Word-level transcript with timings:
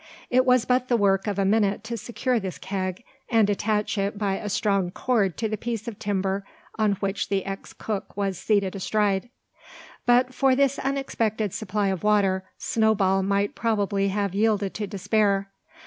It 0.31 0.47
was 0.47 0.65
but 0.65 0.87
the 0.87 0.97
work 0.97 1.27
of 1.27 1.37
a 1.37 1.45
minute 1.45 1.83
to 1.83 1.95
secure 1.95 2.39
this 2.39 2.57
keg, 2.57 3.03
and 3.29 3.47
attach 3.51 3.99
it 3.99 4.17
by 4.17 4.37
a 4.37 4.49
strong 4.49 4.89
cord 4.89 5.37
to 5.37 5.47
the 5.47 5.57
piece 5.57 5.87
of 5.87 5.99
timber 5.99 6.43
on 6.79 6.93
which 6.93 7.29
the 7.29 7.45
ex 7.45 7.71
cook 7.71 8.17
was 8.17 8.39
seated 8.39 8.75
astride. 8.75 9.29
But 10.07 10.33
for 10.33 10.55
this 10.55 10.79
unexpected 10.79 11.53
supply 11.53 11.89
of 11.89 12.01
water 12.01 12.43
Snowball 12.57 13.21
might 13.21 13.53
probably 13.53 14.07
have 14.07 14.33
yielded 14.33 14.73
to 14.73 14.87
despair. 14.87 15.51